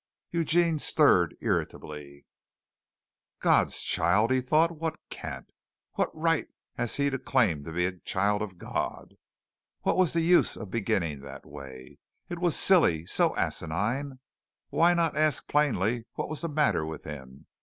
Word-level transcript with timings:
Eugene 0.31 0.79
stirred 0.79 1.37
irritably. 1.41 2.25
"God's 3.39 3.83
child," 3.83 4.31
he 4.31 4.41
thought; 4.41 4.71
"what 4.79 4.95
cant!" 5.11 5.51
What 5.93 6.09
right 6.15 6.47
had 6.73 6.89
he 6.89 7.11
to 7.11 7.19
claim 7.19 7.63
to 7.65 7.71
be 7.71 7.85
a 7.85 7.99
child 7.99 8.41
of 8.41 8.57
God? 8.57 9.13
What 9.81 9.97
was 9.97 10.13
the 10.13 10.21
use 10.21 10.57
of 10.57 10.71
beginning 10.71 11.19
that 11.19 11.45
way? 11.45 11.99
It 12.29 12.39
was 12.39 12.55
silly, 12.55 13.05
so 13.05 13.35
asinine. 13.35 14.17
Why 14.71 14.95
not 14.95 15.15
ask 15.15 15.47
plainly 15.47 16.07
what 16.13 16.29
was 16.29 16.41
the 16.41 16.49
matter 16.49 16.83
with 16.83 17.03
him? 17.03 17.45